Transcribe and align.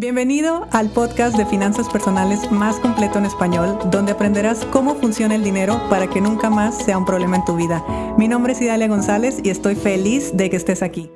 Bienvenido 0.00 0.66
al 0.72 0.88
podcast 0.88 1.36
de 1.36 1.44
finanzas 1.44 1.90
personales 1.90 2.50
más 2.50 2.80
completo 2.80 3.18
en 3.18 3.26
español, 3.26 3.78
donde 3.90 4.12
aprenderás 4.12 4.64
cómo 4.72 4.94
funciona 4.94 5.34
el 5.34 5.44
dinero 5.44 5.78
para 5.90 6.08
que 6.08 6.22
nunca 6.22 6.48
más 6.48 6.74
sea 6.78 6.96
un 6.96 7.04
problema 7.04 7.36
en 7.36 7.44
tu 7.44 7.54
vida. 7.54 7.84
Mi 8.16 8.26
nombre 8.26 8.54
es 8.54 8.62
Idalia 8.62 8.88
González 8.88 9.40
y 9.44 9.50
estoy 9.50 9.74
feliz 9.74 10.34
de 10.34 10.48
que 10.48 10.56
estés 10.56 10.82
aquí. 10.82 11.10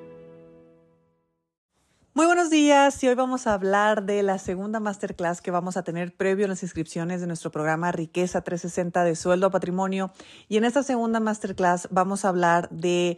Muy 2.13 2.27
buenos 2.27 2.51
días 2.51 3.03
y 3.03 3.09
hoy 3.09 3.15
vamos 3.15 3.47
a 3.47 3.55
hablar 3.55 4.05
de 4.05 4.23
la 4.23 4.37
segunda 4.37 4.81
masterclass 4.81 5.41
que 5.41 5.51
vamos 5.51 5.79
a 5.79 5.83
tener 5.83 6.15
previo 6.15 6.45
a 6.45 6.49
las 6.49 6.63
inscripciones 6.63 7.23
de 7.23 7.27
nuestro 7.27 7.51
programa 7.51 7.91
Riqueza 7.91 8.43
360 8.43 9.03
de 9.03 9.17
sueldo 9.17 9.47
a 9.47 9.51
patrimonio. 9.51 10.13
Y 10.47 10.59
en 10.59 10.65
esta 10.65 10.83
segunda 10.83 11.21
masterclass 11.21 11.89
vamos 11.91 12.27
a 12.27 12.29
hablar 12.29 12.69
de 12.69 13.17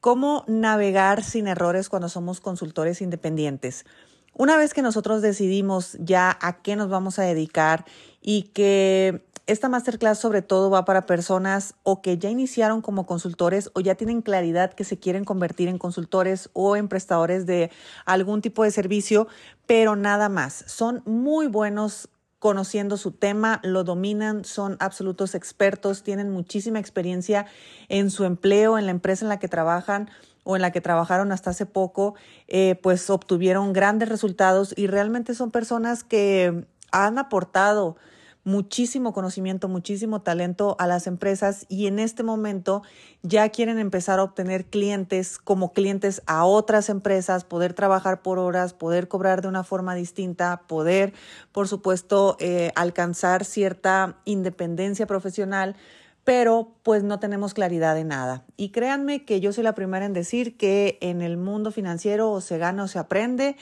cómo 0.00 0.42
navegar 0.48 1.22
sin 1.22 1.46
errores 1.46 1.88
cuando 1.88 2.08
somos 2.08 2.40
consultores 2.40 3.00
independientes. 3.00 3.84
Una 4.32 4.56
vez 4.56 4.74
que 4.74 4.82
nosotros 4.82 5.22
decidimos 5.22 5.96
ya 6.00 6.38
a 6.40 6.62
qué 6.62 6.76
nos 6.76 6.88
vamos 6.88 7.18
a 7.18 7.22
dedicar 7.22 7.84
y 8.22 8.44
que 8.54 9.24
esta 9.46 9.68
masterclass 9.68 10.20
sobre 10.20 10.42
todo 10.42 10.70
va 10.70 10.84
para 10.84 11.06
personas 11.06 11.74
o 11.82 12.02
que 12.02 12.18
ya 12.18 12.30
iniciaron 12.30 12.82
como 12.82 13.04
consultores 13.04 13.70
o 13.74 13.80
ya 13.80 13.96
tienen 13.96 14.22
claridad 14.22 14.72
que 14.72 14.84
se 14.84 14.98
quieren 14.98 15.24
convertir 15.24 15.68
en 15.68 15.76
consultores 15.76 16.50
o 16.52 16.76
en 16.76 16.86
prestadores 16.86 17.46
de 17.46 17.70
algún 18.04 18.42
tipo 18.42 18.62
de 18.62 18.70
servicio, 18.70 19.26
pero 19.66 19.96
nada 19.96 20.28
más. 20.28 20.64
Son 20.68 21.02
muy 21.04 21.48
buenos 21.48 22.08
conociendo 22.38 22.96
su 22.96 23.10
tema, 23.10 23.60
lo 23.64 23.84
dominan, 23.84 24.44
son 24.44 24.76
absolutos 24.78 25.34
expertos, 25.34 26.02
tienen 26.02 26.30
muchísima 26.30 26.78
experiencia 26.78 27.46
en 27.88 28.10
su 28.10 28.24
empleo, 28.24 28.78
en 28.78 28.86
la 28.86 28.92
empresa 28.92 29.24
en 29.24 29.28
la 29.30 29.38
que 29.38 29.48
trabajan 29.48 30.10
o 30.44 30.56
en 30.56 30.62
la 30.62 30.72
que 30.72 30.80
trabajaron 30.80 31.32
hasta 31.32 31.50
hace 31.50 31.66
poco, 31.66 32.14
eh, 32.48 32.78
pues 32.82 33.10
obtuvieron 33.10 33.72
grandes 33.72 34.08
resultados 34.08 34.74
y 34.76 34.86
realmente 34.86 35.34
son 35.34 35.50
personas 35.50 36.04
que 36.04 36.66
han 36.92 37.18
aportado 37.18 37.96
muchísimo 38.44 39.12
conocimiento, 39.12 39.68
muchísimo 39.68 40.22
talento 40.22 40.76
a 40.78 40.86
las 40.86 41.06
empresas 41.06 41.66
y 41.68 41.86
en 41.86 41.98
este 41.98 42.22
momento 42.22 42.82
ya 43.22 43.48
quieren 43.50 43.78
empezar 43.78 44.18
a 44.18 44.22
obtener 44.22 44.64
clientes 44.64 45.38
como 45.38 45.72
clientes 45.72 46.22
a 46.26 46.44
otras 46.44 46.88
empresas, 46.88 47.44
poder 47.44 47.74
trabajar 47.74 48.22
por 48.22 48.38
horas, 48.38 48.72
poder 48.72 49.08
cobrar 49.08 49.42
de 49.42 49.48
una 49.48 49.62
forma 49.62 49.94
distinta, 49.94 50.62
poder, 50.66 51.12
por 51.52 51.68
supuesto, 51.68 52.36
eh, 52.40 52.72
alcanzar 52.76 53.44
cierta 53.44 54.16
independencia 54.24 55.06
profesional 55.06 55.76
pero 56.24 56.74
pues 56.82 57.02
no 57.02 57.18
tenemos 57.18 57.54
claridad 57.54 57.94
de 57.94 58.04
nada. 58.04 58.44
Y 58.56 58.70
créanme 58.70 59.24
que 59.24 59.40
yo 59.40 59.52
soy 59.52 59.64
la 59.64 59.74
primera 59.74 60.04
en 60.04 60.12
decir 60.12 60.56
que 60.56 60.98
en 61.00 61.22
el 61.22 61.36
mundo 61.36 61.70
financiero 61.70 62.30
o 62.30 62.40
se 62.40 62.58
gana 62.58 62.84
o 62.84 62.88
se 62.88 62.98
aprende. 62.98 63.56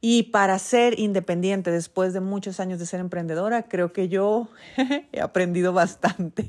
Y 0.00 0.24
para 0.24 0.58
ser 0.58 0.98
independiente 1.00 1.70
después 1.70 2.12
de 2.12 2.20
muchos 2.20 2.60
años 2.60 2.78
de 2.78 2.86
ser 2.86 3.00
emprendedora, 3.00 3.62
creo 3.62 3.92
que 3.92 4.08
yo 4.08 4.48
he 5.12 5.20
aprendido 5.20 5.72
bastante. 5.72 6.46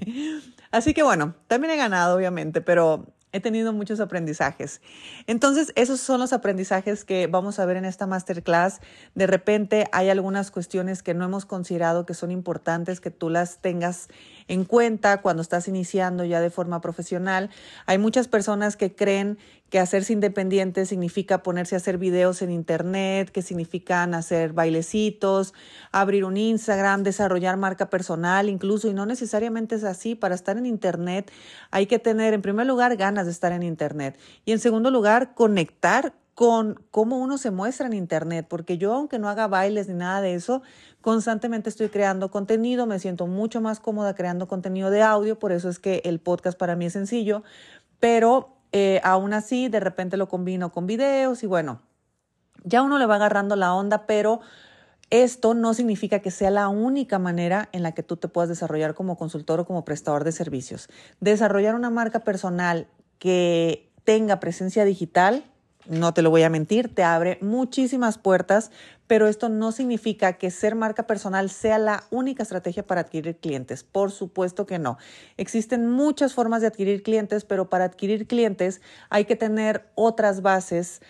Así 0.72 0.94
que 0.94 1.02
bueno, 1.02 1.34
también 1.48 1.74
he 1.74 1.78
ganado, 1.78 2.18
obviamente, 2.18 2.62
pero 2.62 3.08
he 3.34 3.40
tenido 3.40 3.74
muchos 3.74 4.00
aprendizajes. 4.00 4.82
Entonces, 5.28 5.74
esos 5.76 6.00
son 6.00 6.20
los 6.20 6.34
aprendizajes 6.34 7.04
que 7.04 7.28
vamos 7.28 7.60
a 7.60 7.66
ver 7.66 7.78
en 7.78 7.86
esta 7.86 8.08
masterclass. 8.08 8.80
De 9.16 9.28
repente 9.28 9.88
hay 9.92 10.10
algunas 10.10 10.50
cuestiones 10.52 11.04
que 11.04 11.14
no 11.14 11.26
hemos 11.26 11.46
considerado 11.46 12.06
que 12.06 12.14
son 12.14 12.32
importantes 12.32 13.02
que 13.02 13.12
tú 13.12 13.30
las 13.30 13.60
tengas 13.60 14.08
en 14.48 14.64
cuenta 14.64 15.22
cuando 15.22 15.42
estás 15.42 15.68
iniciando 15.68 16.24
ya 16.24 16.40
de 16.40 16.50
forma 16.50 16.80
profesional. 16.80 17.50
Hay 17.86 17.98
muchas 17.98 18.28
personas 18.28 18.78
que 18.78 18.96
creen 18.96 19.38
que 19.70 19.80
hacerse 19.80 20.14
independiente 20.14 20.86
significa 20.86 21.44
ponerse 21.44 21.76
a 21.76 21.78
hacer 21.78 21.98
videos 21.98 22.42
en 22.42 22.52
internet, 22.52 23.30
que 23.32 23.42
significan 23.42 24.14
hacer 24.14 24.54
bailecitos, 24.54 25.54
abrir 25.92 26.24
un 26.24 26.38
Instagram, 26.38 27.04
desarrollar 27.04 27.58
marca 27.58 27.90
personal, 27.90 28.48
incluso, 28.48 28.88
y 28.88 28.94
no 28.94 29.06
necesariamente 29.06 29.76
es 29.76 29.84
así. 29.84 30.16
Para 30.16 30.36
estar 30.36 30.58
en 30.58 30.66
internet 30.66 31.32
hay 31.70 31.86
que 31.86 32.00
tener, 32.00 32.34
en 32.34 32.42
primer 32.42 32.66
lugar, 32.66 32.96
ganas 32.96 33.17
de 33.26 33.32
estar 33.32 33.52
en 33.52 33.64
internet 33.64 34.18
y 34.46 34.52
en 34.52 34.60
segundo 34.60 34.92
lugar, 34.92 35.34
conectar 35.36 36.14
con 36.38 36.80
cómo 36.92 37.18
uno 37.18 37.40
se 37.40 37.50
muestra 37.50 37.88
en 37.88 37.94
Internet, 37.94 38.46
porque 38.48 38.78
yo, 38.78 38.94
aunque 38.94 39.18
no 39.18 39.28
haga 39.28 39.48
bailes 39.48 39.88
ni 39.88 39.96
nada 39.96 40.22
de 40.22 40.36
eso, 40.36 40.62
constantemente 41.02 41.68
estoy 41.68 41.90
creando 41.90 42.30
contenido, 42.30 42.86
me 42.86 43.00
siento 43.00 43.26
mucho 43.26 43.60
más 43.60 43.80
cómoda 43.80 44.14
creando 44.14 44.48
contenido 44.48 44.92
de 44.92 45.02
audio, 45.02 45.40
por 45.40 45.52
eso 45.52 45.68
es 45.68 45.80
que 45.80 46.04
el 46.06 46.20
podcast 46.20 46.56
para 46.56 46.76
mí 46.76 46.86
es 46.86 46.94
sencillo, 46.94 47.42
pero 48.00 48.56
eh, 48.72 49.02
aún 49.04 49.34
así 49.34 49.68
de 49.68 49.80
repente 49.80 50.16
lo 50.16 50.30
combino 50.30 50.72
con 50.72 50.86
videos 50.86 51.42
y 51.42 51.48
bueno, 51.48 51.82
ya 52.64 52.84
uno 52.84 53.00
le 53.00 53.08
va 53.08 53.16
agarrando 53.16 53.56
la 53.56 53.74
onda, 53.74 54.06
pero 54.06 54.40
esto 55.10 55.56
no 55.56 55.74
significa 55.74 56.20
que 56.20 56.30
sea 56.30 56.52
la 56.52 56.68
única 56.68 57.18
manera 57.18 57.70
en 57.72 57.82
la 57.82 57.94
que 57.94 58.04
tú 58.04 58.16
te 58.18 58.28
puedas 58.28 58.50
desarrollar 58.50 58.94
como 58.94 59.18
consultor 59.18 59.62
o 59.62 59.66
como 59.66 59.86
prestador 59.86 60.24
de 60.24 60.34
servicios. 60.34 60.88
Desarrollar 61.20 61.74
una 61.74 61.90
marca 61.90 62.20
personal 62.20 62.88
que 63.20 63.90
tenga 64.04 64.40
presencia 64.40 64.86
digital 64.86 65.44
no 65.90 66.14
te 66.14 66.22
lo 66.22 66.30
voy 66.30 66.44
a 66.44 66.50
mentir, 66.50 66.94
te 66.94 67.04
abre 67.04 67.38
muchísimas 67.42 68.18
puertas, 68.18 68.72
pero 69.08 69.28
esto 69.28 69.48
no 69.50 69.72
significa 69.72 70.34
que 70.34 70.52
ser 70.52 70.76
marca 70.76 71.08
personal 71.08 71.50
sea 71.50 71.78
la 71.78 72.04
única 72.10 72.44
estrategia 72.44 72.86
para 72.86 73.02
adquirir 73.02 73.38
clientes. 73.38 73.84
Por 73.84 74.12
supuesto 74.12 74.66
que 74.66 74.80
no. 74.80 74.98
Existen 75.38 75.90
muchas 75.90 76.34
formas 76.34 76.62
de 76.62 76.68
adquirir 76.68 77.04
clientes, 77.04 77.46
pero 77.46 77.70
para 77.70 77.86
adquirir 77.86 78.28
clientes 78.28 78.82
hay 79.10 79.26
que 79.26 79.36
tener 79.36 79.90
otras 79.96 80.42
bases 80.42 81.02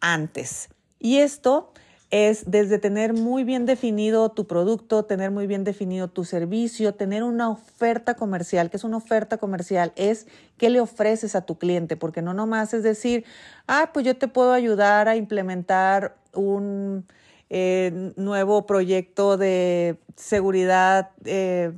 antes. 0.00 0.68
Y 1.00 1.18
esto 1.18 1.72
es 2.10 2.50
desde 2.50 2.78
tener 2.78 3.14
muy 3.14 3.44
bien 3.44 3.66
definido 3.66 4.30
tu 4.30 4.46
producto, 4.46 5.04
tener 5.04 5.30
muy 5.30 5.46
bien 5.46 5.62
definido 5.62 6.08
tu 6.08 6.24
servicio, 6.24 6.94
tener 6.94 7.22
una 7.22 7.48
oferta 7.48 8.14
comercial. 8.14 8.68
¿Qué 8.68 8.76
es 8.76 8.84
una 8.84 8.96
oferta 8.96 9.38
comercial? 9.38 9.92
Es 9.94 10.26
qué 10.56 10.70
le 10.70 10.80
ofreces 10.80 11.36
a 11.36 11.42
tu 11.42 11.58
cliente, 11.58 11.96
porque 11.96 12.20
no 12.20 12.34
nomás 12.34 12.74
es 12.74 12.82
decir, 12.82 13.24
ah, 13.68 13.90
pues 13.92 14.04
yo 14.04 14.16
te 14.16 14.26
puedo 14.26 14.52
ayudar 14.52 15.08
a 15.08 15.14
implementar 15.14 16.16
un 16.34 17.06
eh, 17.48 18.12
nuevo 18.16 18.66
proyecto 18.66 19.36
de 19.36 19.96
seguridad 20.16 21.10
eh, 21.24 21.72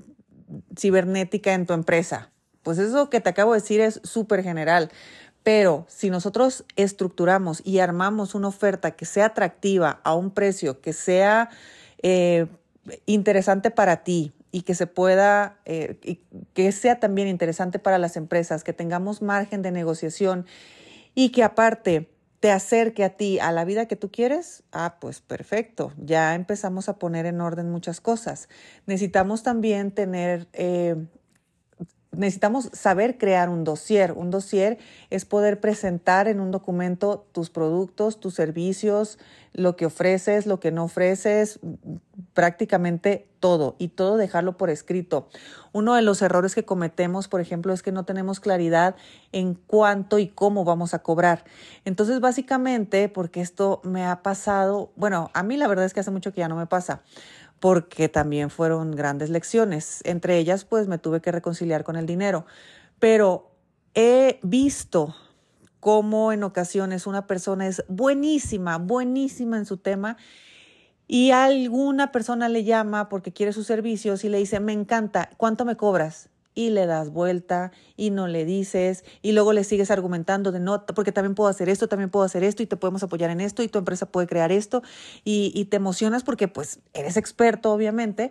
cibernética 0.79 1.53
en 1.53 1.67
tu 1.67 1.75
empresa. 1.75 2.31
Pues 2.63 2.79
eso 2.79 3.11
que 3.11 3.21
te 3.21 3.29
acabo 3.29 3.53
de 3.53 3.61
decir 3.61 3.81
es 3.81 4.01
súper 4.05 4.43
general. 4.43 4.91
Pero 5.43 5.85
si 5.89 6.11
nosotros 6.11 6.65
estructuramos 6.77 7.63
y 7.65 7.81
armamos 7.81 8.35
una 8.35 8.49
oferta 8.49 8.93
que 8.93 9.05
sea 9.05 9.27
atractiva 9.27 10.01
a 10.05 10.15
un 10.15 10.31
precio, 10.31 10.81
que 10.81 10.93
sea 10.93 11.51
eh, 12.03 12.47
interesante 13.07 13.71
para 13.71 14.05
ti 14.05 14.33
y 14.53 14.63
que 14.63 14.75
se 14.75 14.87
pueda, 14.87 15.59
eh, 15.65 16.19
que 16.55 16.73
sea 16.73 17.01
también 17.01 17.29
interesante 17.29 17.79
para 17.79 17.99
las 17.99 18.17
empresas, 18.17 18.63
que 18.63 18.73
tengamos 18.73 19.23
margen 19.23 19.63
de 19.63 19.73
negociación 19.73 20.47
y 21.15 21.31
que 21.31 21.43
aparte 21.43 22.09
te 22.43 22.51
acerque 22.51 23.05
a 23.05 23.11
ti, 23.11 23.39
a 23.39 23.53
la 23.53 23.65
vida 23.65 23.87
que 23.87 23.95
tú 23.95 24.11
quieres, 24.11 24.65
ah, 24.73 24.97
pues 25.01 25.21
perfecto, 25.21 25.93
ya 25.97 26.35
empezamos 26.35 26.89
a 26.89 26.99
poner 26.99 27.25
en 27.25 27.41
orden 27.41 27.71
muchas 27.71 28.01
cosas. 28.01 28.49
Necesitamos 28.85 29.45
también 29.45 29.93
tener 29.93 30.49
eh, 30.53 30.97
necesitamos 32.17 32.69
saber 32.73 33.19
crear 33.19 33.49
un 33.49 33.65
dossier. 33.65 34.13
Un 34.13 34.31
dossier 34.31 34.79
es 35.11 35.25
poder 35.25 35.61
presentar 35.61 36.29
en 36.29 36.41
un 36.41 36.51
documento 36.51 37.27
tus 37.33 37.51
productos, 37.51 38.21
tus 38.21 38.35
servicios, 38.35 39.19
lo 39.53 39.77
que 39.77 39.87
ofreces, 39.87 40.47
lo 40.47 40.61
que 40.61 40.71
no 40.71 40.85
ofreces, 40.85 41.61
prácticamente 42.35 43.29
todo 43.41 43.77
y 43.79 43.89
todo 43.89 44.17
dejarlo 44.17 44.57
por 44.57 44.71
escrito. 44.71 45.29
Uno 45.73 45.95
de 45.95 46.03
los 46.03 46.23
errores 46.23 46.55
que 46.55 46.65
cometemos, 46.65 47.29
por 47.29 47.41
ejemplo, 47.41 47.73
es 47.73 47.83
que 47.83 47.93
no 47.93 48.05
tenemos 48.05 48.41
claridad 48.41 48.97
en 49.33 49.55
cuánto 49.55 50.19
y 50.19 50.29
cómo 50.29 50.65
vamos 50.65 50.95
a 50.95 51.01
cobrar. 51.01 51.45
Entonces, 51.85 52.21
básicamente, 52.21 53.09
porque 53.09 53.41
esto 53.41 53.81
me 53.85 54.07
ha 54.07 54.23
pasado, 54.23 54.93
bueno, 54.97 55.31
a 55.35 55.43
mí 55.43 55.57
la 55.57 55.69
verdad 55.69 55.85
es 55.85 55.93
que 55.93 56.01
hace 56.01 56.11
mucho 56.11 56.33
que 56.33 56.41
ya 56.41 56.49
no 56.49 56.57
me 56.57 56.67
pasa 56.67 57.03
porque 57.61 58.09
también 58.09 58.51
fueron 58.51 58.91
grandes 58.91 59.31
lecciones. 59.31 60.01
Entre 60.03 60.37
ellas, 60.39 60.65
pues 60.65 60.89
me 60.89 60.99
tuve 60.99 61.21
que 61.21 61.31
reconciliar 61.31 61.85
con 61.85 61.95
el 61.95 62.07
dinero. 62.07 62.45
Pero 62.99 63.53
he 63.95 64.41
visto 64.43 65.15
cómo 65.83 66.31
en 66.33 66.45
ocasiones 66.45 67.09
una 67.09 67.27
persona 67.27 67.67
es 67.67 67.83
buenísima, 67.89 68.79
buenísima 68.79 69.57
en 69.59 69.67
su 69.67 69.79
tema 69.79 70.17
y 71.09 71.33
alguna 71.33 72.13
persona 72.13 72.49
le 72.49 72.63
llama 72.63 73.09
porque 73.09 73.33
quiere 73.33 73.53
sus 73.53 73.67
servicios 73.67 74.23
y 74.23 74.29
le 74.29 74.39
dice, 74.39 74.61
me 74.61 74.73
encanta, 74.73 75.31
¿cuánto 75.37 75.65
me 75.65 75.77
cobras? 75.77 76.31
y 76.55 76.71
le 76.71 76.87
das 76.87 77.11
vuelta 77.11 77.73
y 77.97 78.11
no 78.11 78.29
le 78.29 78.45
dices 78.45 79.05
y 79.23 79.33
luego 79.33 79.53
le 79.53 79.65
sigues 79.65 79.91
argumentando 79.91 80.53
de 80.53 80.61
no, 80.61 80.85
porque 80.87 81.11
también 81.11 81.35
puedo 81.35 81.49
hacer 81.49 81.69
esto, 81.69 81.89
también 81.89 82.11
puedo 82.11 82.25
hacer 82.25 82.45
esto 82.45 82.63
y 82.63 82.67
te 82.67 82.77
podemos 82.77 83.03
apoyar 83.03 83.31
en 83.31 83.41
esto 83.41 83.63
y 83.63 83.69
tu 83.69 83.79
empresa 83.79 84.07
puede 84.07 84.27
crear 84.27 84.53
esto 84.53 84.83
y, 85.25 85.51
y 85.55 85.65
te 85.65 85.79
emocionas 85.79 86.23
porque 86.23 86.49
pues 86.49 86.81
eres 86.93 87.17
experto 87.17 87.73
obviamente, 87.73 88.31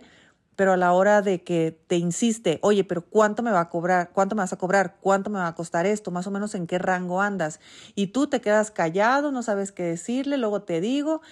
pero 0.56 0.72
a 0.72 0.76
la 0.76 0.92
hora 0.92 1.22
de 1.22 1.42
que 1.42 1.78
te 1.86 1.96
insiste, 1.96 2.58
oye, 2.62 2.84
pero 2.84 3.02
¿cuánto 3.02 3.42
me 3.42 3.50
va 3.50 3.60
a 3.60 3.68
cobrar? 3.68 4.10
¿Cuánto 4.12 4.34
me 4.34 4.42
vas 4.42 4.52
a 4.52 4.58
cobrar? 4.58 4.96
¿Cuánto 5.00 5.30
me 5.30 5.38
va 5.38 5.46
a 5.46 5.54
costar 5.54 5.86
esto? 5.86 6.10
Más 6.10 6.26
o 6.26 6.30
menos 6.30 6.54
en 6.54 6.66
qué 6.66 6.78
rango 6.78 7.22
andas. 7.22 7.60
Y 7.94 8.08
tú 8.08 8.26
te 8.26 8.40
quedas 8.40 8.70
callado, 8.70 9.32
no 9.32 9.42
sabes 9.42 9.72
qué 9.72 9.82
decirle, 9.82 10.36
luego 10.36 10.62
te 10.62 10.80
digo 10.80 11.22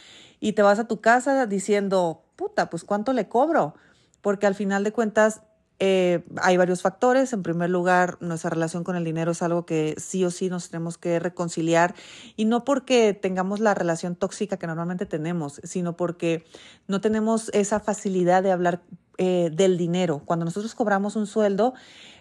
y 0.40 0.52
te 0.55 0.62
vas 0.62 0.78
a 0.78 0.88
tu 0.88 1.00
casa 1.00 1.46
diciendo, 1.46 2.22
puta, 2.37 2.70
pues 2.70 2.84
cuánto 2.84 3.12
le 3.12 3.28
cobro, 3.28 3.75
porque 4.22 4.46
al 4.46 4.55
final 4.55 4.84
de 4.84 4.93
cuentas 4.93 5.43
eh, 5.82 6.23
hay 6.43 6.59
varios 6.59 6.82
factores. 6.82 7.32
En 7.32 7.43
primer 7.43 7.71
lugar, 7.71 8.19
nuestra 8.21 8.50
relación 8.50 8.85
con 8.85 8.97
el 8.97 9.05
dinero 9.05 9.32
es 9.32 9.41
algo 9.41 9.65
que 9.65 9.94
sí 9.97 10.23
o 10.27 10.31
sí 10.31 10.50
nos 10.50 10.69
tenemos 10.69 10.99
que 10.99 11.19
reconciliar 11.19 11.94
y 12.37 12.44
no 12.44 12.65
porque 12.65 13.15
tengamos 13.15 13.61
la 13.61 13.73
relación 13.73 14.15
tóxica 14.15 14.59
que 14.59 14.67
normalmente 14.67 15.06
tenemos, 15.06 15.59
sino 15.65 15.97
porque 15.97 16.44
no 16.87 17.00
tenemos 17.00 17.49
esa 17.55 17.81
facilidad 17.81 18.43
de 18.43 18.53
hablar 18.53 18.82
eh, 19.17 19.49
del 19.53 19.79
dinero. 19.79 20.21
Cuando 20.27 20.44
nosotros 20.44 20.75
cobramos 20.75 21.17
un 21.17 21.27
sueldo, 21.27 21.73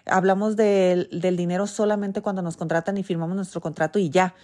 hablamos 0.06 0.56
del 0.56 1.08
dinero 1.36 1.66
solamente 1.66 2.22
cuando 2.22 2.40
nos 2.40 2.56
contratan 2.56 2.96
y 2.96 3.02
firmamos 3.02 3.36
nuestro 3.36 3.60
contrato 3.60 3.98
y 3.98 4.08
ya. 4.08 4.34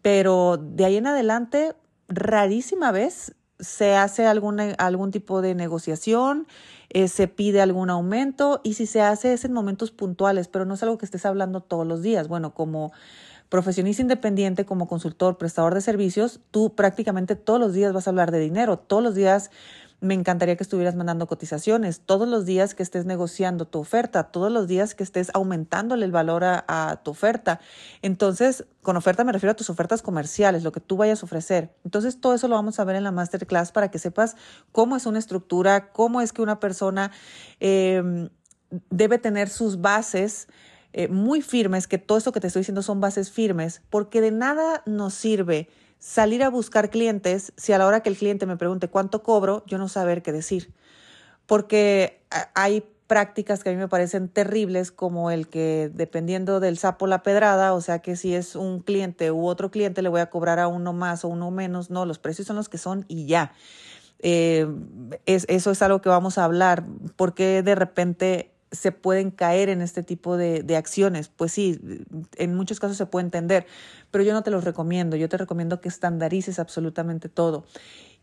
Pero 0.00 0.56
de 0.56 0.86
ahí 0.86 0.96
en 0.96 1.06
adelante, 1.06 1.74
rarísima 2.08 2.90
vez 2.90 3.34
se 3.62 3.94
hace 3.94 4.26
algún 4.26 5.10
tipo 5.12 5.40
de 5.40 5.54
negociación, 5.54 6.46
eh, 6.90 7.08
se 7.08 7.28
pide 7.28 7.62
algún 7.62 7.88
aumento 7.88 8.60
y 8.64 8.74
si 8.74 8.86
se 8.86 9.00
hace 9.00 9.32
es 9.32 9.44
en 9.44 9.52
momentos 9.52 9.92
puntuales, 9.92 10.48
pero 10.48 10.66
no 10.66 10.74
es 10.74 10.82
algo 10.82 10.98
que 10.98 11.06
estés 11.06 11.24
hablando 11.24 11.60
todos 11.60 11.86
los 11.86 12.02
días. 12.02 12.28
Bueno, 12.28 12.52
como 12.52 12.92
profesionista 13.48 14.02
independiente, 14.02 14.64
como 14.64 14.88
consultor, 14.88 15.38
prestador 15.38 15.74
de 15.74 15.80
servicios, 15.80 16.40
tú 16.50 16.74
prácticamente 16.74 17.36
todos 17.36 17.60
los 17.60 17.72
días 17.72 17.92
vas 17.92 18.06
a 18.06 18.10
hablar 18.10 18.30
de 18.30 18.40
dinero, 18.40 18.78
todos 18.78 19.02
los 19.02 19.14
días 19.14 19.50
me 20.02 20.14
encantaría 20.14 20.56
que 20.56 20.64
estuvieras 20.64 20.96
mandando 20.96 21.28
cotizaciones 21.28 22.00
todos 22.00 22.26
los 22.28 22.44
días 22.44 22.74
que 22.74 22.82
estés 22.82 23.06
negociando 23.06 23.66
tu 23.66 23.78
oferta, 23.78 24.24
todos 24.24 24.50
los 24.50 24.66
días 24.66 24.96
que 24.96 25.04
estés 25.04 25.30
aumentándole 25.32 26.04
el 26.04 26.10
valor 26.10 26.42
a, 26.44 27.00
tu 27.04 27.12
oferta. 27.12 27.60
Entonces, 28.02 28.64
con 28.82 28.96
oferta 28.96 29.22
me 29.22 29.30
refiero 29.30 29.52
a 29.52 29.54
tus 29.54 29.70
ofertas 29.70 30.02
comerciales, 30.02 30.64
lo 30.64 30.72
que 30.72 30.80
tú 30.80 30.96
vayas 30.96 31.22
a 31.22 31.26
ofrecer. 31.26 31.76
Entonces, 31.84 32.20
todo 32.20 32.34
eso 32.34 32.48
lo 32.48 32.56
vamos 32.56 32.80
a 32.80 32.84
ver 32.84 32.96
en 32.96 33.04
la 33.04 33.12
masterclass 33.12 33.70
para 33.70 33.92
que 33.92 34.00
sepas 34.00 34.36
cómo 34.72 34.96
es 34.96 35.06
una 35.06 35.20
estructura, 35.20 35.92
cómo 35.92 36.20
es 36.20 36.32
que 36.32 36.42
una 36.42 36.58
persona 36.58 37.12
em, 37.60 38.28
debe 38.90 39.18
tener 39.18 39.48
sus 39.48 39.80
bases. 39.80 40.48
Eh, 40.94 41.08
muy 41.08 41.40
firmes, 41.40 41.86
que 41.86 41.96
todo 41.96 42.18
esto 42.18 42.32
que 42.32 42.40
te 42.40 42.48
estoy 42.48 42.60
diciendo 42.60 42.82
son 42.82 43.00
bases 43.00 43.30
firmes, 43.30 43.80
porque 43.88 44.20
de 44.20 44.30
nada 44.30 44.82
nos 44.84 45.14
sirve 45.14 45.70
salir 46.02 46.42
a 46.42 46.50
buscar 46.50 46.90
clientes 46.90 47.52
si 47.56 47.72
a 47.72 47.78
la 47.78 47.86
hora 47.86 48.00
que 48.00 48.08
el 48.08 48.16
cliente 48.16 48.44
me 48.44 48.56
pregunte 48.56 48.88
cuánto 48.88 49.22
cobro, 49.22 49.62
yo 49.68 49.78
no 49.78 49.88
saber 49.88 50.20
qué 50.22 50.32
decir. 50.32 50.72
Porque 51.46 52.20
hay 52.54 52.84
prácticas 53.06 53.62
que 53.62 53.70
a 53.70 53.72
mí 53.72 53.78
me 53.78 53.86
parecen 53.86 54.28
terribles, 54.28 54.90
como 54.90 55.30
el 55.30 55.46
que 55.46 55.92
dependiendo 55.94 56.58
del 56.58 56.76
sapo 56.76 57.06
la 57.06 57.22
pedrada, 57.22 57.72
o 57.72 57.80
sea 57.80 58.00
que 58.00 58.16
si 58.16 58.34
es 58.34 58.56
un 58.56 58.80
cliente 58.80 59.30
u 59.30 59.46
otro 59.46 59.70
cliente 59.70 60.02
le 60.02 60.08
voy 60.08 60.20
a 60.20 60.28
cobrar 60.28 60.58
a 60.58 60.66
uno 60.66 60.92
más 60.92 61.24
o 61.24 61.28
uno 61.28 61.52
menos, 61.52 61.88
no, 61.88 62.04
los 62.04 62.18
precios 62.18 62.48
son 62.48 62.56
los 62.56 62.68
que 62.68 62.78
son 62.78 63.04
y 63.06 63.26
ya. 63.26 63.52
Eh, 64.18 64.66
es, 65.24 65.46
eso 65.48 65.70
es 65.70 65.82
algo 65.82 66.00
que 66.00 66.08
vamos 66.08 66.36
a 66.36 66.44
hablar, 66.44 66.84
porque 67.14 67.62
de 67.62 67.76
repente 67.76 68.51
se 68.72 68.90
pueden 68.90 69.30
caer 69.30 69.68
en 69.68 69.82
este 69.82 70.02
tipo 70.02 70.36
de, 70.36 70.76
acciones. 70.76 71.28
Pues 71.28 71.52
sí, 71.52 71.78
en 72.36 72.54
muchos 72.54 72.80
casos 72.80 72.96
se 72.96 73.06
puede 73.06 73.26
entender, 73.26 73.66
pero 74.10 74.24
yo 74.24 74.32
no 74.32 74.42
te 74.42 74.50
los 74.50 74.64
recomiendo. 74.64 75.16
Yo 75.16 75.28
te 75.28 75.36
recomiendo 75.36 75.80
que 75.80 75.88
estandarices 75.88 76.58
absolutamente 76.58 77.28
todo. 77.28 77.64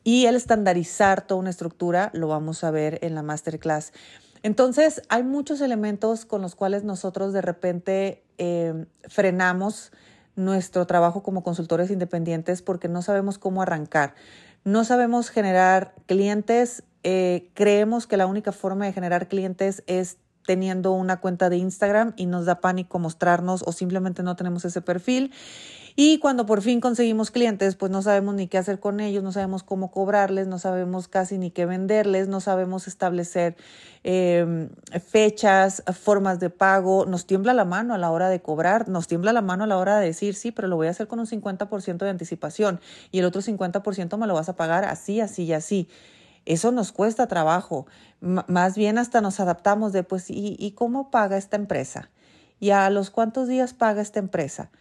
Y 0.04 0.25
el 0.25 0.36
estandarizar 0.36 1.25
toda 1.25 1.40
una 1.40 1.50
estructura 1.51 2.10
lo 2.13 2.28
vamos 2.28 2.63
a 2.63 2.72
ver 2.72 3.00
en 3.04 3.16
la 3.16 3.22
masterclass. 3.22 3.94
Entonces, 4.42 5.01
hay 5.10 5.24
muchos 5.24 5.62
elementos 5.62 6.25
con 6.25 6.42
los 6.42 6.56
cuales 6.56 6.84
nosotros 6.84 7.34
de 7.34 7.42
repente 7.42 8.24
eh, 8.38 8.86
frenamos 9.07 9.92
nuestro 10.36 10.88
trabajo 10.88 11.22
como 11.22 11.44
consultores 11.44 11.92
independientes 11.92 12.62
porque 12.62 12.88
no 12.88 13.02
sabemos 13.02 13.38
cómo 13.38 13.62
arrancar. 13.62 14.16
No 14.63 14.84
sabemos 14.86 15.30
generar 15.30 15.94
clientes. 16.06 16.84
Eh, 17.04 17.50
creemos 17.54 18.07
que 18.07 18.18
la 18.18 18.25
única 18.25 18.52
forma 18.52 18.86
de 18.86 18.94
generar 18.94 19.28
clientes 19.28 19.84
es 19.88 20.18
teniendo 20.50 20.94
una 20.94 21.18
cuenta 21.18 21.48
de 21.51 21.57
Instagram 21.57 22.13
y 22.16 22.25
nos 22.25 22.48
da 22.48 22.60
pánico 22.60 22.98
mostrarnos 22.98 23.62
o 23.68 23.72
simplemente 23.72 24.24
no 24.24 24.36
tenemos 24.36 24.66
ese 24.66 24.81
perfil. 24.81 25.31
Y 25.96 26.18
cuando 26.18 26.48
por 26.48 26.63
fin 26.63 26.81
conseguimos 26.81 27.30
clientes, 27.30 27.75
pues 27.75 27.92
no 27.92 28.01
sabemos 28.01 28.34
ni 28.34 28.48
qué 28.48 28.57
hacer 28.57 28.80
con 28.80 29.00
ellos, 29.00 29.22
no 29.22 29.31
sabemos 29.31 29.62
cómo 29.62 29.92
cobrarles, 29.92 30.48
no 30.48 30.57
sabemos 30.57 31.07
casi 31.07 31.38
ni 31.38 31.51
qué 31.51 31.68
venderles, 31.68 32.28
no 32.28 32.40
sabemos 32.40 32.88
establecer 32.88 33.57
em, 34.04 34.69
fechas, 35.07 35.84
formas 35.94 36.40
de 36.40 36.50
pago. 36.50 37.06
Nos 37.06 37.28
tiembla 37.28 37.54
la 37.54 37.66
mano 37.66 37.94
a 37.94 38.00
la 38.00 38.10
hora 38.10 38.30
de 38.30 38.42
cobrar, 38.42 38.90
nos 38.90 39.06
tiembla 39.06 39.34
la 39.34 39.44
mano 39.44 39.66
a 39.66 39.68
la 39.68 39.78
hora 39.78 40.00
de 40.00 40.07
decir, 40.07 40.34
sí, 40.34 40.52
pero 40.52 40.68
lo 40.68 40.78
voy 40.78 40.88
a 40.88 40.90
hacer 40.90 41.07
con 41.07 41.19
un 41.19 41.28
50% 41.28 41.98
de 41.98 42.10
anticipación 42.10 42.80
y 43.12 43.19
el 43.19 43.25
otro 43.25 43.44
50% 43.44 44.18
me 44.18 44.25
lo 44.25 44.34
vas 44.34 44.50
a 44.50 44.56
pagar 44.56 44.86
así, 44.86 45.22
así 45.22 45.44
y 45.44 45.54
así. 45.54 45.88
Eso 46.50 46.72
nos 46.72 46.92
cuesta 46.92 47.28
trabajo. 47.28 47.86
más 48.19 48.75
bien 48.75 48.98
hasta 48.98 49.22
nos 49.22 49.40
adaptamos 49.40 49.94
de, 49.94 50.04
pues, 50.04 50.30
¿y, 50.31 50.56
¿y 50.57 50.72
cómo 50.72 51.12
paga 51.12 51.38
esta 51.38 51.56
empresa? 51.56 52.10
¿Y 52.60 52.72
a 52.72 52.90
los 52.90 53.12
cuántos 53.12 53.48
días 53.48 53.74
paga 53.74 54.01
esta 54.01 54.19
empresa? 54.19 54.72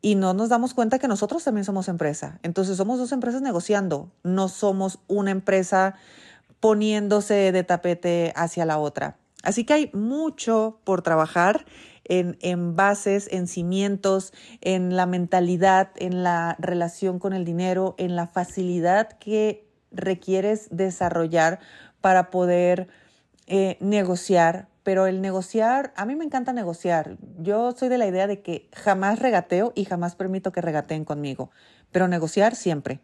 y 0.00 0.16
no 0.16 0.34
nos 0.34 0.50
damos 0.50 0.74
cuenta 0.74 0.98
que 0.98 1.08
nosotros 1.08 1.42
también 1.44 1.64
somos 1.64 1.88
empresa. 1.88 2.38
Entonces 2.42 2.76
somos 2.76 2.98
dos 2.98 3.10
empresas 3.12 3.40
negociando, 3.40 4.10
no 4.22 4.48
somos 4.48 4.98
una 5.08 5.30
empresa 5.30 5.94
poniéndose 6.60 7.52
de 7.52 7.64
tapete 7.64 8.34
hacia 8.36 8.66
la 8.66 8.76
otra. 8.76 9.16
Así 9.42 9.64
que 9.64 9.72
hay 9.72 9.90
mucho 9.94 10.78
por 10.84 11.00
trabajar 11.00 11.64
en, 12.04 12.36
en, 12.42 12.76
bases, 12.76 13.28
en 13.30 13.46
cimientos, 13.46 14.34
en 14.60 14.94
la 14.94 15.06
mentalidad, 15.06 15.88
en 15.96 16.22
la 16.22 16.56
relación 16.58 17.18
con 17.18 17.32
el 17.32 17.46
dinero, 17.46 17.94
en 17.96 18.14
la 18.14 18.26
facilidad 18.26 19.08
que 19.18 19.66
requieres 19.94 20.68
desarrollar 20.70 21.60
para 22.00 22.30
poder 22.30 22.88
eh, 23.46 23.76
negociar. 23.80 24.68
Pero 24.82 25.06
el 25.06 25.22
negociar, 25.22 25.94
a 25.96 26.04
mí 26.04 26.14
me 26.14 26.26
encanta 26.26 26.52
negociar. 26.52 27.16
Yo 27.38 27.72
soy 27.72 27.88
de 27.88 27.96
la 27.96 28.06
idea 28.06 28.26
de 28.26 28.42
que 28.42 28.68
jamás 28.74 29.18
regateo 29.18 29.72
y 29.74 29.86
jamás 29.86 30.14
permito 30.14 30.52
que 30.52 30.60
regateen 30.60 31.06
conmigo. 31.06 31.50
Pero 31.90 32.06
negociar 32.06 32.54
siempre. 32.54 33.00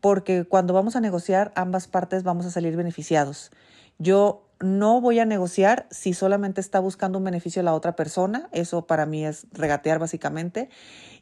Porque 0.00 0.44
cuando 0.44 0.74
vamos 0.74 0.94
a 0.94 1.00
negociar, 1.00 1.50
ambas 1.56 1.88
partes 1.88 2.22
vamos 2.22 2.46
a 2.46 2.50
salir 2.50 2.76
beneficiados. 2.76 3.50
Yo 3.98 4.44
no 4.60 5.00
voy 5.00 5.18
a 5.18 5.24
negociar 5.24 5.86
si 5.90 6.14
solamente 6.14 6.60
está 6.60 6.78
buscando 6.78 7.18
un 7.18 7.24
beneficio 7.24 7.62
la 7.62 7.74
otra 7.74 7.96
persona. 7.96 8.48
Eso 8.52 8.86
para 8.86 9.06
mí 9.06 9.24
es 9.24 9.46
regatear 9.52 9.98
básicamente. 9.98 10.68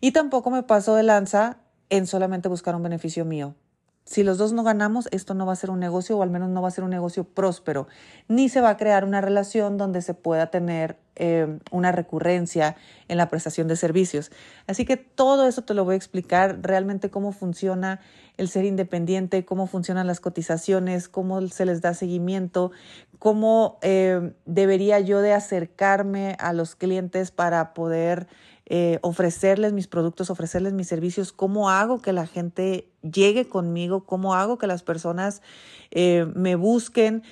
Y 0.00 0.12
tampoco 0.12 0.50
me 0.50 0.62
paso 0.62 0.94
de 0.94 1.02
lanza 1.02 1.58
en 1.90 2.06
solamente 2.06 2.48
buscar 2.48 2.74
un 2.74 2.82
beneficio 2.82 3.24
mío. 3.24 3.54
Si 4.04 4.24
los 4.24 4.36
dos 4.36 4.52
no 4.52 4.64
ganamos, 4.64 5.08
esto 5.12 5.32
no 5.34 5.46
va 5.46 5.52
a 5.52 5.56
ser 5.56 5.70
un 5.70 5.78
negocio 5.78 6.18
o 6.18 6.22
al 6.22 6.30
menos 6.30 6.48
no 6.48 6.60
va 6.60 6.68
a 6.68 6.72
ser 6.72 6.82
un 6.82 6.90
negocio 6.90 7.24
próspero, 7.24 7.86
ni 8.28 8.48
se 8.48 8.60
va 8.60 8.70
a 8.70 8.76
crear 8.76 9.04
una 9.04 9.20
relación 9.20 9.78
donde 9.78 10.02
se 10.02 10.12
pueda 10.12 10.48
tener 10.48 10.98
eh, 11.14 11.58
una 11.70 11.92
recurrencia 11.92 12.74
en 13.06 13.16
la 13.16 13.28
prestación 13.28 13.68
de 13.68 13.76
servicios. 13.76 14.32
Así 14.66 14.84
que 14.84 14.96
todo 14.96 15.46
eso 15.46 15.62
te 15.62 15.74
lo 15.74 15.84
voy 15.84 15.94
a 15.94 15.96
explicar 15.96 16.58
realmente 16.62 17.10
cómo 17.10 17.32
funciona 17.32 18.00
el 18.38 18.48
ser 18.48 18.64
independiente, 18.64 19.44
cómo 19.44 19.66
funcionan 19.66 20.06
las 20.06 20.20
cotizaciones, 20.20 21.08
cómo 21.08 21.46
se 21.48 21.64
les 21.64 21.80
da 21.80 21.94
seguimiento, 21.94 22.72
cómo 23.22 23.78
eh, 23.82 24.32
debería 24.46 24.98
yo 24.98 25.20
de 25.20 25.32
acercarme 25.32 26.34
a 26.40 26.52
los 26.52 26.74
clientes 26.74 27.30
para 27.30 27.72
poder 27.72 28.26
eh, 28.66 28.98
ofrecerles 29.02 29.72
mis 29.72 29.86
productos, 29.86 30.28
ofrecerles 30.28 30.72
mis 30.72 30.88
servicios, 30.88 31.30
cómo 31.30 31.70
hago 31.70 32.02
que 32.02 32.12
la 32.12 32.26
gente 32.26 32.90
llegue 33.00 33.48
conmigo, 33.48 34.06
cómo 34.06 34.34
hago 34.34 34.58
que 34.58 34.66
las 34.66 34.82
personas 34.82 35.40
eh, 35.92 36.26
me 36.34 36.56
busquen. 36.56 37.22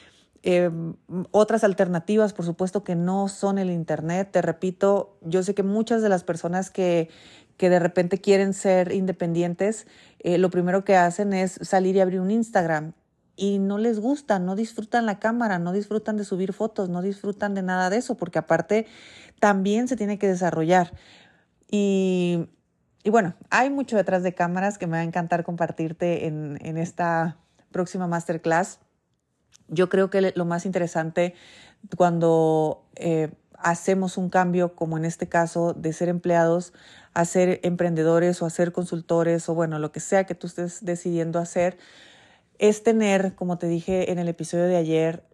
Otras 1.32 1.64
alternativas, 1.64 2.34
por 2.34 2.44
supuesto, 2.44 2.84
que 2.84 2.94
no 2.94 3.26
son 3.26 3.58
el 3.58 3.68
Internet. 3.68 4.28
Te 4.30 4.42
repito, 4.42 5.18
yo 5.22 5.42
sé 5.42 5.56
que 5.56 5.64
muchas 5.64 6.02
de 6.02 6.08
las 6.08 6.22
personas 6.22 6.70
que, 6.70 7.10
que 7.56 7.68
de 7.68 7.80
repente 7.80 8.20
quieren 8.20 8.54
ser 8.54 8.92
independientes, 8.92 9.88
lo 10.22 10.50
primero 10.50 10.84
que 10.84 10.94
hacen 10.94 11.32
es 11.32 11.58
salir 11.62 11.96
y 11.96 12.00
abrir 12.00 12.20
un 12.20 12.30
Instagram 12.30 12.92
y 13.40 13.58
no 13.58 13.78
les 13.78 13.98
gusta, 13.98 14.38
no 14.38 14.54
disfrutan 14.54 15.06
la 15.06 15.18
cámara, 15.18 15.58
no 15.58 15.72
disfrutan 15.72 16.18
de 16.18 16.24
subir 16.24 16.52
fotos, 16.52 16.90
no 16.90 17.00
disfrutan 17.00 17.54
de 17.54 17.62
nada 17.62 17.88
de 17.88 17.96
eso, 17.96 18.14
porque 18.14 18.38
aparte 18.38 18.86
también 19.38 19.88
se 19.88 19.96
tiene 19.96 20.18
que 20.18 20.28
desarrollar. 20.28 20.92
Y, 21.66 22.50
bueno, 23.02 23.34
hay 23.48 23.70
mucho 23.70 23.96
detrás 23.96 24.22
de 24.22 24.34
cámaras 24.34 24.76
que 24.76 24.86
me 24.86 24.98
va 24.98 25.00
a 25.00 25.04
encantar 25.04 25.42
compartirte 25.42 26.26
en, 26.26 26.76
esta 26.76 27.38
próxima 27.72 28.06
masterclass. 28.06 28.78
Yo 29.68 29.88
creo 29.88 30.10
que 30.10 30.34
lo 30.36 30.44
más 30.44 30.66
interesante 30.66 31.34
cuando 31.96 32.84
eh, 32.96 33.32
hacemos 33.54 34.18
un 34.18 34.28
cambio, 34.28 34.74
como 34.74 34.98
en 34.98 35.06
este 35.06 35.30
caso, 35.30 35.72
de 35.72 35.94
ser 35.94 36.10
empleados 36.10 36.74
a 37.14 37.24
ser 37.24 37.58
emprendedores 37.62 38.42
o 38.42 38.46
a 38.46 38.70
consultores 38.70 39.48
o 39.48 39.54
bueno, 39.54 39.78
lo 39.78 39.92
que 39.92 40.00
sea 40.00 40.24
que 40.24 40.34
tú 40.34 40.46
estés 40.46 40.84
decidiendo 40.84 41.38
hacer, 41.38 41.78
es 42.60 42.82
tener, 42.82 43.34
como 43.34 43.56
te 43.56 43.66
dije 43.66 44.12
en 44.12 44.18
el 44.18 44.28
episodio 44.28 44.66
de 44.66 44.76
ayer, 44.76 45.24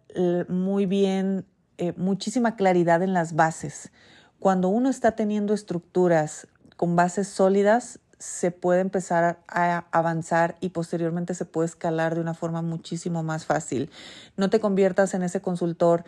muy 0.47 0.85
bien, 0.85 1.45
eh, 1.77 1.93
muchísima 1.97 2.55
claridad 2.55 3.03
en 3.03 3.13
las 3.13 3.35
bases. 3.35 3.91
Cuando 4.39 4.69
uno 4.69 4.89
está 4.89 5.11
teniendo 5.11 5.53
estructuras 5.53 6.47
con 6.77 6.95
bases 6.95 7.27
sólidas, 7.27 7.99
se 8.17 8.51
puede 8.51 8.79
empezar 8.79 9.39
a 9.47 9.85
avanzar 9.91 10.55
y 10.61 10.69
posteriormente 10.69 11.33
se 11.33 11.43
puede 11.43 11.67
escalar 11.67 12.15
de 12.15 12.21
una 12.21 12.33
forma 12.33 12.61
muchísimo 12.61 13.23
más 13.23 13.45
fácil. 13.45 13.91
No 14.37 14.49
te 14.49 14.61
conviertas 14.61 15.13
en 15.13 15.21
ese 15.21 15.41
consultor 15.41 16.05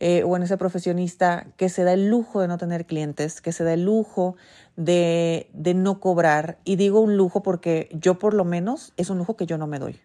eh, 0.00 0.22
o 0.22 0.36
en 0.36 0.42
ese 0.42 0.58
profesionista 0.58 1.46
que 1.56 1.70
se 1.70 1.82
da 1.82 1.94
el 1.94 2.10
lujo 2.10 2.42
de 2.42 2.48
no 2.48 2.58
tener 2.58 2.84
clientes, 2.84 3.40
que 3.40 3.52
se 3.52 3.64
da 3.64 3.72
el 3.72 3.86
lujo 3.86 4.36
de, 4.76 5.48
de 5.54 5.72
no 5.72 5.98
cobrar. 5.98 6.58
Y 6.64 6.76
digo 6.76 7.00
un 7.00 7.16
lujo 7.16 7.42
porque 7.42 7.88
yo 7.92 8.18
por 8.18 8.34
lo 8.34 8.44
menos 8.44 8.92
es 8.98 9.08
un 9.08 9.16
lujo 9.16 9.34
que 9.36 9.46
yo 9.46 9.56
no 9.56 9.66
me 9.66 9.78
doy. 9.78 9.98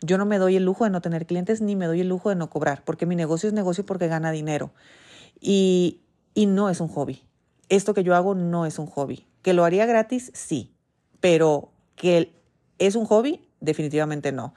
Yo 0.00 0.18
no 0.18 0.24
me 0.24 0.38
doy 0.38 0.56
el 0.56 0.64
lujo 0.64 0.84
de 0.84 0.90
no 0.90 1.00
tener 1.00 1.26
clientes 1.26 1.60
ni 1.60 1.76
me 1.76 1.86
doy 1.86 2.00
el 2.00 2.08
lujo 2.08 2.30
de 2.30 2.36
no 2.36 2.50
cobrar, 2.50 2.82
porque 2.84 3.06
mi 3.06 3.16
negocio 3.16 3.48
es 3.48 3.52
negocio 3.52 3.84
porque 3.84 4.08
gana 4.08 4.30
dinero. 4.30 4.72
Y, 5.40 6.00
y 6.34 6.46
no 6.46 6.70
es 6.70 6.80
un 6.80 6.88
hobby. 6.88 7.22
Esto 7.68 7.94
que 7.94 8.02
yo 8.02 8.14
hago 8.14 8.34
no 8.34 8.66
es 8.66 8.78
un 8.78 8.86
hobby. 8.86 9.26
¿Que 9.42 9.52
lo 9.52 9.64
haría 9.64 9.86
gratis? 9.86 10.30
Sí. 10.34 10.72
Pero 11.20 11.70
que 11.96 12.32
es 12.78 12.96
un 12.96 13.04
hobby, 13.04 13.46
definitivamente 13.60 14.32
no. 14.32 14.54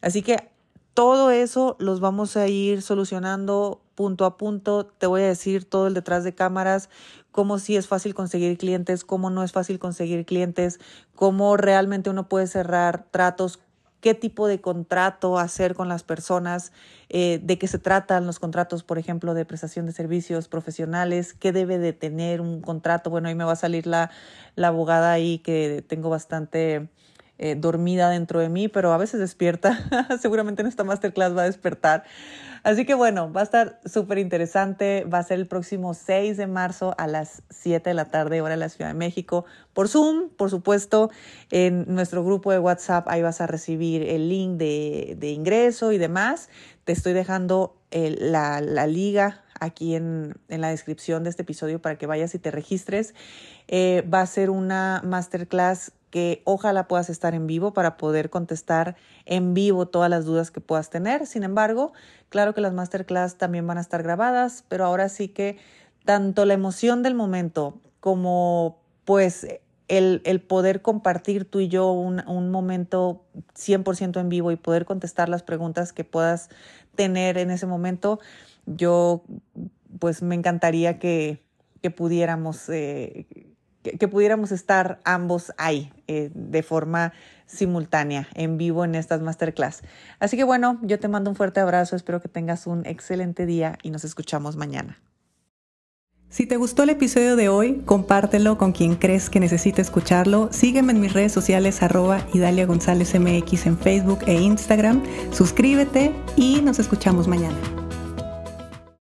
Así 0.00 0.22
que 0.22 0.50
todo 0.94 1.30
eso 1.30 1.76
los 1.78 2.00
vamos 2.00 2.38
a 2.38 2.48
ir 2.48 2.80
solucionando 2.80 3.82
punto 3.94 4.24
a 4.24 4.38
punto. 4.38 4.86
Te 4.86 5.06
voy 5.06 5.22
a 5.22 5.26
decir 5.26 5.64
todo 5.64 5.88
el 5.88 5.94
detrás 5.94 6.24
de 6.24 6.34
cámaras, 6.34 6.88
cómo 7.32 7.58
sí 7.58 7.76
es 7.76 7.86
fácil 7.86 8.14
conseguir 8.14 8.56
clientes, 8.56 9.04
cómo 9.04 9.28
no 9.28 9.42
es 9.42 9.52
fácil 9.52 9.78
conseguir 9.78 10.24
clientes, 10.24 10.80
cómo 11.14 11.58
realmente 11.58 12.08
uno 12.08 12.28
puede 12.28 12.46
cerrar 12.46 13.04
tratos 13.10 13.60
qué 14.06 14.14
tipo 14.14 14.46
de 14.46 14.60
contrato 14.60 15.36
hacer 15.36 15.74
con 15.74 15.88
las 15.88 16.04
personas, 16.04 16.70
eh, 17.08 17.40
de 17.42 17.58
qué 17.58 17.66
se 17.66 17.80
tratan 17.80 18.24
los 18.24 18.38
contratos, 18.38 18.84
por 18.84 18.98
ejemplo, 18.98 19.34
de 19.34 19.44
prestación 19.44 19.84
de 19.84 19.90
servicios 19.90 20.46
profesionales, 20.46 21.34
qué 21.34 21.50
debe 21.50 21.78
de 21.78 21.92
tener 21.92 22.40
un 22.40 22.60
contrato. 22.60 23.10
Bueno, 23.10 23.26
ahí 23.26 23.34
me 23.34 23.42
va 23.42 23.54
a 23.54 23.56
salir 23.56 23.88
la, 23.88 24.12
la 24.54 24.68
abogada 24.68 25.10
ahí 25.10 25.40
que 25.40 25.84
tengo 25.88 26.08
bastante 26.08 26.88
eh, 27.38 27.54
dormida 27.54 28.10
dentro 28.10 28.40
de 28.40 28.48
mí, 28.48 28.68
pero 28.68 28.92
a 28.92 28.96
veces 28.96 29.20
despierta. 29.20 29.78
Seguramente 30.20 30.62
en 30.62 30.68
esta 30.68 30.84
masterclass 30.84 31.36
va 31.36 31.42
a 31.42 31.46
despertar. 31.46 32.04
Así 32.62 32.84
que 32.84 32.94
bueno, 32.94 33.32
va 33.32 33.42
a 33.42 33.44
estar 33.44 33.80
súper 33.84 34.18
interesante. 34.18 35.04
Va 35.04 35.18
a 35.18 35.22
ser 35.22 35.38
el 35.38 35.46
próximo 35.46 35.94
6 35.94 36.36
de 36.36 36.46
marzo 36.46 36.94
a 36.98 37.06
las 37.06 37.42
7 37.50 37.90
de 37.90 37.94
la 37.94 38.06
tarde, 38.06 38.40
hora 38.40 38.54
de 38.54 38.60
la 38.60 38.68
Ciudad 38.68 38.90
de 38.90 38.94
México, 38.94 39.44
por 39.72 39.88
Zoom, 39.88 40.30
por 40.30 40.50
supuesto. 40.50 41.10
En 41.50 41.84
nuestro 41.94 42.24
grupo 42.24 42.50
de 42.50 42.58
WhatsApp, 42.58 43.06
ahí 43.08 43.22
vas 43.22 43.40
a 43.40 43.46
recibir 43.46 44.02
el 44.02 44.28
link 44.28 44.56
de, 44.56 45.14
de 45.18 45.30
ingreso 45.30 45.92
y 45.92 45.98
demás. 45.98 46.48
Te 46.84 46.92
estoy 46.92 47.12
dejando 47.12 47.76
la, 47.90 48.60
la, 48.60 48.86
liga 48.86 49.44
aquí 49.58 49.94
en, 49.94 50.34
en, 50.48 50.60
la 50.60 50.68
descripción 50.68 51.24
de 51.24 51.30
este 51.30 51.42
episodio 51.42 51.80
para 51.80 51.96
que 51.96 52.06
vayas 52.06 52.34
y 52.34 52.38
te 52.38 52.50
registres. 52.50 53.14
Eh, 53.68 54.04
va 54.12 54.20
a 54.20 54.26
ser 54.26 54.50
una 54.50 55.02
masterclass 55.04 55.92
que 56.10 56.42
ojalá 56.44 56.88
puedas 56.88 57.10
estar 57.10 57.34
en 57.34 57.46
vivo 57.46 57.72
para 57.72 57.96
poder 57.96 58.30
contestar 58.30 58.96
en 59.24 59.54
vivo 59.54 59.86
todas 59.86 60.08
las 60.08 60.24
dudas 60.24 60.50
que 60.50 60.60
puedas 60.60 60.90
tener. 60.90 61.26
Sin 61.26 61.42
embargo, 61.42 61.92
claro 62.28 62.54
que 62.54 62.60
las 62.60 62.72
masterclass 62.72 63.36
también 63.36 63.66
van 63.66 63.78
a 63.78 63.80
estar 63.80 64.02
grabadas, 64.02 64.64
pero 64.68 64.84
ahora 64.84 65.08
sí 65.08 65.28
que 65.28 65.58
tanto 66.04 66.44
la 66.44 66.54
emoción 66.54 67.02
del 67.02 67.14
momento 67.14 67.80
como 68.00 68.78
pues 69.04 69.46
el, 69.88 70.22
el 70.24 70.40
poder 70.40 70.82
compartir 70.82 71.44
tú 71.44 71.60
y 71.60 71.68
yo 71.68 71.92
un, 71.92 72.26
un 72.28 72.50
momento 72.50 73.24
100% 73.54 74.20
en 74.20 74.28
vivo 74.28 74.50
y 74.50 74.56
poder 74.56 74.84
contestar 74.84 75.28
las 75.28 75.42
preguntas 75.42 75.92
que 75.92 76.04
puedas 76.04 76.48
tener 76.94 77.38
en 77.38 77.50
ese 77.50 77.66
momento, 77.66 78.18
yo 78.64 79.22
pues 79.98 80.22
me 80.22 80.34
encantaría 80.34 80.98
que, 80.98 81.42
que 81.82 81.90
pudiéramos 81.90 82.68
eh, 82.68 83.26
que, 83.98 84.08
pudiéramos 84.08 84.52
estar 84.52 85.00
ambos 85.04 85.52
ahí 85.58 85.92
eh, 86.06 86.30
de 86.34 86.62
forma 86.62 87.12
simultánea, 87.46 88.28
en 88.34 88.58
vivo 88.58 88.84
en 88.84 88.94
estas 88.94 89.22
masterclass. 89.22 89.82
Así 90.18 90.36
que 90.36 90.44
bueno, 90.44 90.78
yo 90.82 90.98
te 90.98 91.08
mando 91.08 91.30
un 91.30 91.36
fuerte 91.36 91.60
abrazo, 91.60 91.96
espero 91.96 92.20
que 92.20 92.28
tengas 92.28 92.66
un 92.66 92.84
excelente 92.86 93.46
día 93.46 93.78
y 93.82 93.90
nos 93.90 94.04
escuchamos 94.04 94.56
mañana. 94.56 94.98
Si 96.28 96.44
te 96.44 96.56
gustó 96.56 96.82
el 96.82 96.90
episodio 96.90 97.36
de 97.36 97.48
hoy, 97.48 97.82
compártelo 97.86 98.58
con 98.58 98.72
quien 98.72 98.96
crees 98.96 99.30
que 99.30 99.40
necesite 99.40 99.80
escucharlo. 99.80 100.48
Sígueme 100.50 100.92
en 100.92 101.00
mis 101.00 101.12
redes 101.12 101.32
sociales 101.32 101.82
arroba 101.82 102.26
Idalia 102.34 102.66
González 102.66 103.14
MX 103.18 103.66
en 103.66 103.78
Facebook 103.78 104.18
e 104.26 104.34
Instagram. 104.34 105.02
Suscríbete 105.30 106.12
y 106.36 106.60
nos 106.62 106.80
escuchamos 106.80 107.28
mañana. 107.28 107.85